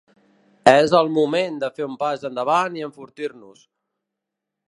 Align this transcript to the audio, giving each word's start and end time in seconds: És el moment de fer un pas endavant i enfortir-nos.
És 0.69 0.95
el 0.99 1.11
moment 1.17 1.59
de 1.65 1.69
fer 1.75 1.85
un 1.89 1.93
pas 2.05 2.25
endavant 2.31 2.81
i 2.81 2.85
enfortir-nos. 2.89 3.63